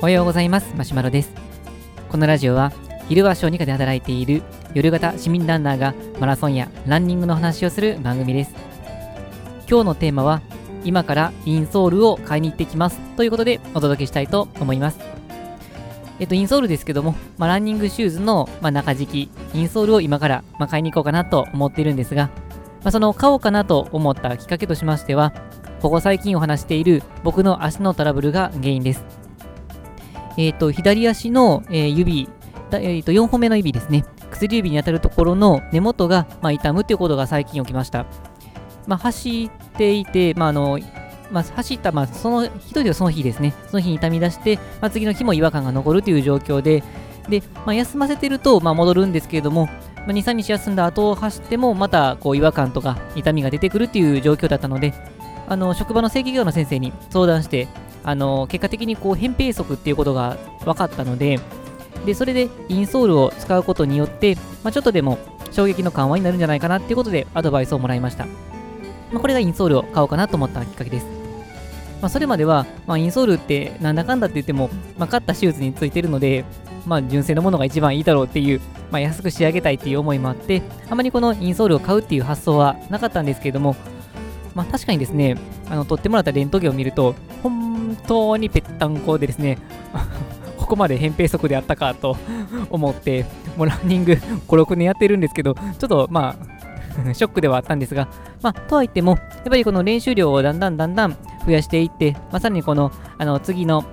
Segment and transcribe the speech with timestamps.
[0.00, 0.74] おはようございます。
[0.76, 1.32] マシュマロです。
[2.08, 2.72] このラジオは
[3.08, 4.42] 昼は小児科で働いている
[4.74, 8.54] 夜型市民ランナーがマラソンやランニングの話をする番組です。
[9.68, 10.40] 今日のテーマは
[10.84, 13.00] 今からインソールを買いに行ってきます。
[13.16, 14.98] ということでお届けしたいと思います。
[16.20, 22.30] えっと、インソールですけども、まあ、ランニングシューズの、まあ、中敷き、インソールを今から、まあ、買いに行こうかなと思っているんですが、
[22.82, 25.32] まあ、その買おうかなと思ったきっかけとしましては、
[25.80, 29.04] ここ最近お話している僕の足のトラブルが原因です。
[30.36, 32.28] えっ、ー、と、左足の、えー、指、
[32.72, 38.06] えー、と4本目の指ですね、薬指に当たるところの根元が、まあ、痛むということが最近起きました。
[38.88, 40.80] まあ、走っていて、まあ、あの
[41.30, 46.82] まあ、走った、まあ、その日といその日ですね、その日に痛み出して、まあ、次の日も違和感が残るという状況で、
[47.28, 49.72] で、まあ、休ませてると、まあ、戻るんですけれども、ま
[50.08, 54.94] あ、2、3日休んだ後を走っても、またこう違和感とか痛みが出てくるという状況だったので、
[55.48, 57.68] あの職場の正規業の先生に相談して、
[58.04, 61.40] あの結果的にこう扁平足っていうことが分かったので
[62.06, 65.18] で、それでインソールを使うことによって、まあ、ちょっとでも
[65.50, 68.26] 衝撃の緩和になるんじゃないかなっていうことでアドバイスをもらいました。
[68.26, 71.06] まあ、これがインソールを買おうかなと思ったきっかけです。
[72.00, 76.44] まあ、それまでは、まあ、インソールってなんだかんだって言っても、まあ、買った手術についてるので、
[76.86, 83.74] まあ、純正のものが一番いいだろうっていう、まあ、安く仕上げたいっていう思いもあって、あまりこのインソールを買うっていう発想はなかったんですけれども、
[84.58, 85.36] まあ、確かにですね、
[85.70, 87.14] あの取ってもらったレントゲンを見ると、
[87.44, 89.56] 本当にぺったんこでですね、
[90.58, 92.16] ここまで扁平足であったかと
[92.68, 93.24] 思って、
[93.56, 96.34] もうランニング5、6年やってるんですけど、ちょっとま
[97.06, 98.08] あ、 ショックではあったんですが、
[98.42, 103.84] まあ、とはいっても、やっぱりこの練習量をだんだんだんだん増やしていって、まあ、さらにこの、あの、次の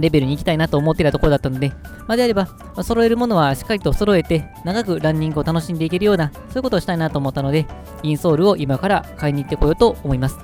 [0.00, 1.70] レベルに行きたいなと思っていたところだったので、
[2.06, 7.66] まあ、であれば、まあ、揃えるものはしっかりと揃えて、長くランニングを楽しんでいけるような、そういうことをしたいなと思ったので、
[8.02, 10.38] インソールを今から買いに行ってこようと思います。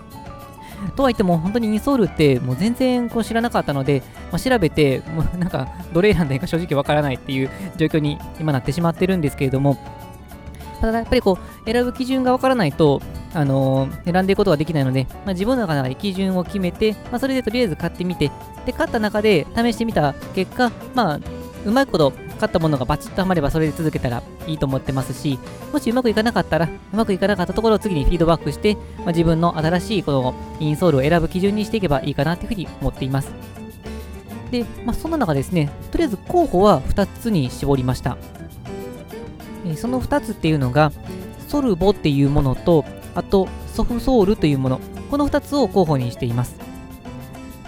[0.96, 9.76] とはいっても、本当にインソールってもう全然こう知らなかったので、まあ、調べて、もうなんか、どれ選んだいいか正直わからないっていう状況に今なってしまってるんですけれども、
[10.80, 13.02] ただやっぱりこう、選ぶ基準がわからないと、
[13.38, 18.32] あのー、選んでいくことができないので、まあ、自分の中で基準を決めて、まあ、それでとりあえず買ってみて、
[18.66, 21.20] で、買った中で試してみた結果、まあ、
[21.64, 25.38] うまいこと買ったものがバチッとはまればそれで続けたらいいと思ってますし、
[25.72, 33.32] もしうまくいかなかったら、うまくいかなかったところを次にフィードバックして、まあ、自分の新しいこのインソールを選ぶ基準にしていけばいいかなというふうに思っています。
[34.50, 38.16] で、まあ、そんな中ですね、とりあえず候補は2つに絞りました。
[39.64, 40.90] えその2つっていうのが、
[41.48, 42.84] ソルボっていうものと、
[43.14, 44.80] あとソフソールというもの、
[45.10, 46.56] この2つを候補にしています。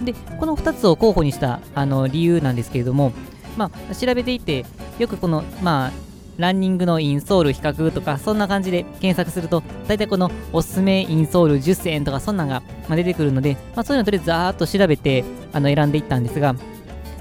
[0.02, 3.12] で、この2つを候補にしたあの理由なんですけれども、
[3.56, 4.64] まあ、調べていて、
[4.98, 5.92] よくこの、まあ、
[6.38, 16.54] ランニングのインソール比較とか、そんな感じで検索すると、大体このおすすめインソール10選とか、そんなんが出てくるので、まあ、そういうのをとりあえずざーっと調べてあの選んでいったんですが、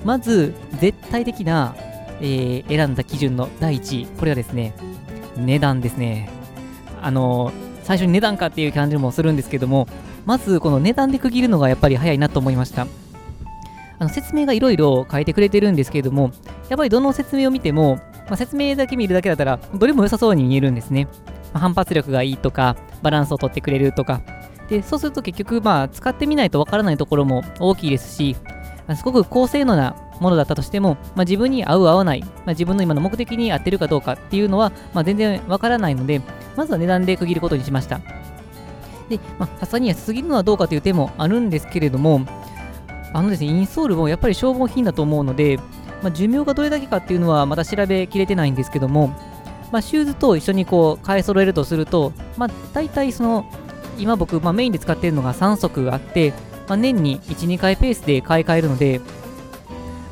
[0.06, 1.76] まず、絶対的な、
[2.22, 4.74] えー、選んだ基準の第1位、これはですね、
[5.36, 6.30] 値段ですね。
[7.02, 9.88] あのー最初に値段かっていう感じもするんですけども、
[10.24, 12.86] まずこの値段で区切るのがやっぱり早いなと思いました。
[13.98, 16.30] あの説明がいろいろ書いてくれてるんですけれども、
[16.70, 17.96] やっぱりどの説明を見ても、
[18.28, 21.08] まあ、説明だけ見るだけだったら、どれも良さそうに見えるんですね。
[21.52, 24.22] まあ、反発力がいいとか、バランスをとってくれるとか。
[24.70, 28.36] で、そうすると結局、まあ、使ってみないとわからないところも大きいですし、
[28.96, 36.22] すごく高性能なものだったとしても、まあ、自分に合う合わない、まあ、自分の今の目的に合ってるかどうかっていうのは、まあ、全然わからないので、
[36.60, 38.02] まずは値段で区切ることにしました。
[39.08, 42.26] で、まあ、さすがに安すぎるのはどうかという点もあるんですけれども、
[43.14, 45.56] あのですね、インストールもやっぱり消耗品だと思うので、
[46.04, 49.08] まあ、寿命がどれだけかっていうのはまだ調べきれてないんですけども、
[49.72, 53.46] まあ、シューズと一緒にこう、買い揃えるとすると、まあ、大体その、
[53.98, 56.32] 今僕、まあ、メインで使っているのが3足あって、
[56.68, 59.00] まあ、年に1、2回ペースで買い替えるので、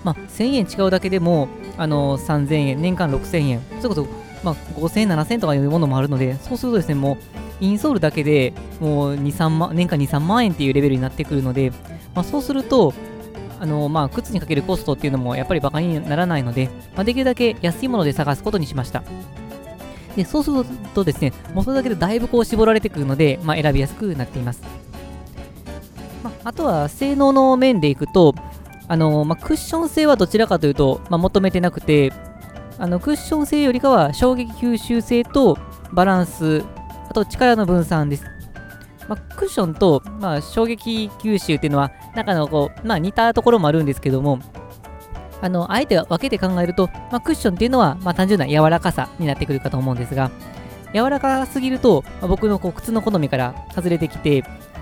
[0.05, 7.17] まあ、1000円違うだけでも、あの3000円、年間6000円、そういうこと、まあ、5000円、7000とかいうものもあるので、そうするとですね、もう、
[7.59, 11.71] インソールだけでもう2、3万、年間2、3万円っていうレベルになってくるので、
[12.13, 12.93] まあ、そうすると、
[13.59, 19.03] あのまあ、靴にかけるコストっていうのもやっぱりバカにならないので、まあ、できるだけ安いもので探すことにしました。
[20.15, 24.61] でそうするとですね、もうそれだけでだいぶこう絞られてくるので、まあ、選びやすくなっています。
[26.23, 28.35] まあ、あとは性能の面でいくと、
[28.87, 32.13] あのまあ、クッション性はどちらかというと、まあ、求めてなくて、
[32.79, 35.57] あのクッション性よりかは衝撃吸収性と
[35.93, 36.63] バランス、
[37.09, 38.25] あと力の分散です。
[39.07, 44.39] まあ、クッションと、まあ、衝撃吸収っていうのは、中のこう、まあ、似たところもあるんですけども、
[45.41, 50.29] あの、あえて分けて考えると、まあ、クッションっていうのは、まあ、単純な柔らかさになってくるかと思うんですが、
[50.93, 54.41] 柔らかすぎると、まあ、僕のこう靴の好みから外れてきて、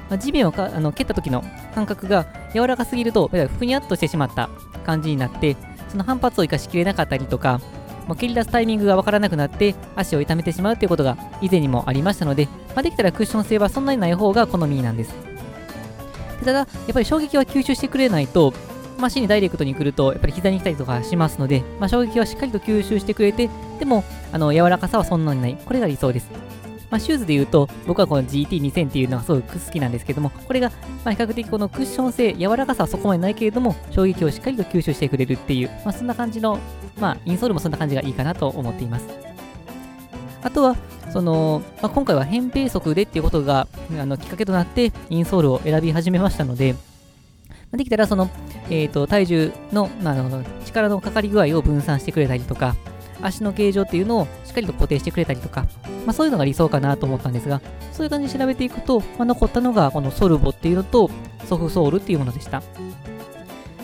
[0.09, 1.43] まあ、地面をかあの蹴った時の
[1.73, 4.49] 感覚が柔らかすぎると、ふにゃっとしてしまった
[4.85, 5.55] 感じになって、
[5.89, 7.59] その反発を生かしきれなかったりとか、
[8.07, 15.13] まあ、蹴り出すタイミングがわからなくなって足を痛めてしまうということが以前にもありましたので、まあ、できたらクッション性はそんなにない方が好みなんです。
[16.43, 18.53] ただ、やっぱり衝撃は吸収してくれないと、
[18.97, 23.49] まあ、足にダイレクトに来ると、やっぱり膝に来たりとかしますので、まあ、衝撃はしっかりと吸収してくれて、
[23.79, 25.57] でも、あの柔らかさはそんなにない。
[25.65, 26.29] これが理想です。
[26.89, 30.71] まあ、シューズで言うと、僕はこの GT2000 っていうのがすごく好きなんですけども、これが、
[31.03, 36.59] ま比較的このクッション性、柔らかさはそこまでないけれども、衝撃をしっかりと吸収してくれるっていう、まあ、そんな感じの、
[36.99, 39.07] まあ、インソールもそんな感じがいいかなと思っています。
[40.43, 40.75] あとは、
[41.11, 43.67] その、まあ、今回は扁平足でっていうことが
[43.99, 46.75] あのきっかけとなって、インソールを選び始めましたので、
[47.71, 48.29] できたらその、
[48.69, 52.75] えーと、体重の,、まあ、の力のかかり具合を分散してくれたりとか、
[53.21, 55.65] 足の形状っていうのをしっかりと固定してくれたりとか、
[56.05, 61.09] まあ、そういうのが理想かなと思ったんですが、そういう感じで調べていくと、まあ、残ったのがこのソルボっていうのと
[61.45, 62.61] ソフソールっていうものでした。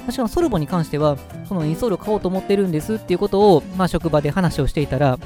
[0.09, 1.15] しかもソルボに関しては、
[1.47, 5.19] このインソールを買おうと思ってるんですっていうことを、まあ、職場で話をしていたら、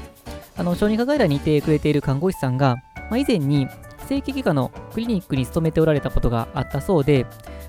[0.58, 2.76] あの小児科外来にいてくれている看護師さんが、
[3.10, 3.68] まあ、以前に
[4.06, 7.26] 整形外科のクリニックに勤めておられたことがあったそうで、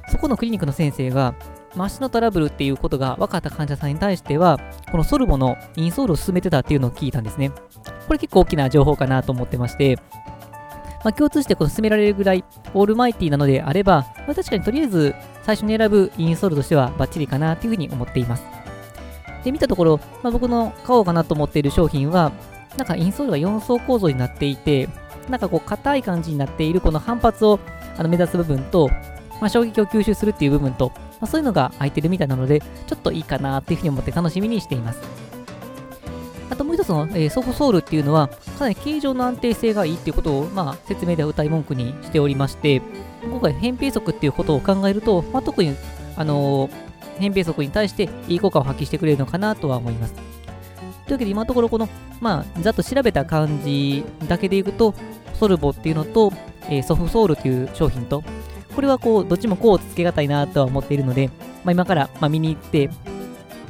[0.10, 1.34] そこのクリニックの先生が、
[1.76, 4.60] 足のトラブルっていうことが分かった患者さんに対しては、
[4.92, 7.52] このソルボのインソールを進めてたっていうのを聞いたんですね。
[8.08, 10.00] これ結構大きな情報かなと思ってまして、
[11.04, 12.44] まあ、共通してこの進められるぐらい
[12.74, 18.44] オールマイティなのであれば、まあ、確かにとりあえず最初に選ぶインストールとしてはバッチリかなというふうに思っています。
[19.44, 22.32] で、見たところ、まあ、僕の買おうかなと思っている商品は、
[22.78, 24.90] なんかインストールが4層構造になっていて、
[25.30, 27.60] なんかこう硬い感じになっているこの反発を
[27.98, 28.90] あの目指す部分と、
[29.40, 35.00] まあ、衝撃を吸収するっていう部分と、まあ、そういうのが空いてるみたいなので、ちょっといいかなっていうふうに思って楽しみにしています。
[36.50, 42.82] あともう一つの、えー、ソフソールっていうのは、かなり形状の安定性がいいっていうことを、まあ、説明では歌い文句にしておりまして、
[43.24, 45.76] 今回、扁平足っていうことを考えると、まあ、特に、
[46.16, 46.72] あのー、
[47.20, 50.14] 扁平足に対していい効果を発揮してくれるのかなとは思います。
[50.14, 50.24] とい
[51.10, 51.90] うわけで、今のところ、この、
[52.22, 54.94] まあ、ざっと調べた感じだけでいくと、
[55.34, 56.32] ソルボっていうのと、
[56.70, 58.24] えー、ソフソールっていう商品と、
[58.78, 61.30] これはこう、どっちもこうつけがたいなとは思っているので、
[61.64, 62.92] まあ、今から、まあ、見に行って、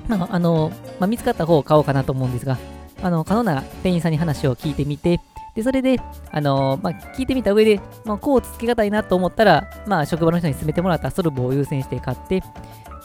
[0.09, 0.69] まあ、あの、
[0.99, 2.57] まあ、見つかった方を買おうかなと思うんですが、
[3.01, 5.21] あの、可能なら店員さんに話を聞いてみて、
[5.55, 12.43] で、それで、あのまあ、聞いてみた上で、まあ、こうつけがたいなと思ったら、まあ、職場の人に勧めてもらったソルボを優先して買って、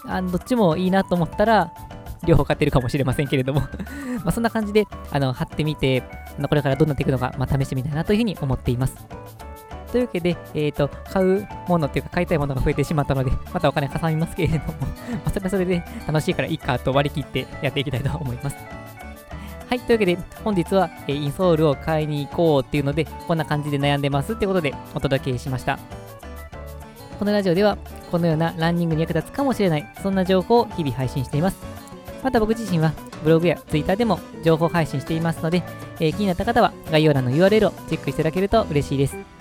[0.08, 1.72] あどっちもいいなと思ったら、
[2.24, 3.60] 両方買ってるかもしれませんけれども
[4.24, 6.02] まあそんな感じで、あの、貼ってみて、
[6.48, 8.96] これからどうなっていくのか、まあ、試してみたいなというふうに思っています。
[9.92, 18.56] というわけで、えっ、ー、と、買うものっていうか、買いたいものが増えてしまったので、またお金かさみますけれども まあ、それはそれで楽しいからいいかと割り切ってやっていきたいと思います。
[19.68, 25.78] はい、というわけで、本日は、えインソールを買いに行こうっていうので、こんな感じで悩んでますってことでお届けしました。
[27.18, 27.76] このラジオでは、
[28.10, 31.58] このようなランニングに役立つかもしれない、そんな情報を日々配信しています。
[32.22, 32.92] また僕自身は、
[33.22, 35.62] ブログや Twitter でも情報配信していますので、
[36.00, 39.31] えー、気になった方は概要欄の URL をチェックしていただけると嬉しいです。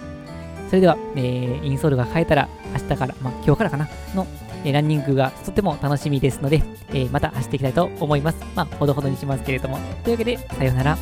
[0.72, 4.26] それでは、えー、インソールが変えたら明日から、まあ、今日からかな、の、
[4.64, 8.38] えー、ランニングがとても楽しみですので、えー、また走っていきたいと思います。
[8.56, 9.78] まあ、ほどほどにしますけれども。
[10.06, 10.98] というわけで、さようなら。